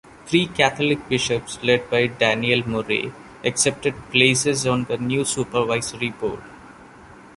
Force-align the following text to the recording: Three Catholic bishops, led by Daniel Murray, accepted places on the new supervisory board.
Three 0.25 0.47
Catholic 0.47 1.07
bishops, 1.07 1.59
led 1.61 1.87
by 1.91 2.07
Daniel 2.07 2.67
Murray, 2.67 3.13
accepted 3.43 3.93
places 4.09 4.65
on 4.65 4.85
the 4.85 4.97
new 4.97 5.23
supervisory 5.23 6.09
board. 6.09 6.41